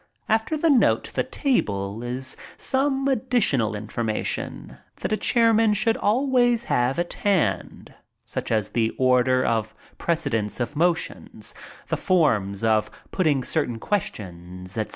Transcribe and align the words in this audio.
]After 0.37 0.57
the 0.57 0.71
note 0.71 1.03
to 1.03 1.13
the 1.15 1.23
Table 1.23 2.01
is 2.03 2.35
some 2.57 3.07
additional 3.07 3.75
information 3.75 4.79
that 4.95 5.11
a 5.11 5.15
chairman 5.15 5.75
should 5.75 5.95
always 5.95 6.63
have 6.63 6.97
at 6.97 7.13
hand, 7.13 7.93
such 8.25 8.51
as 8.51 8.69
the 8.69 8.89
Order 8.97 9.45
of 9.45 9.75
Precedence 9.99 10.59
of 10.59 10.75
Motions, 10.75 11.53
the 11.89 11.97
Forms 11.97 12.63
Of 12.63 12.89
Putting 13.11 13.43
Certain 13.43 13.77
Questions, 13.77 14.75
etc. 14.75 14.89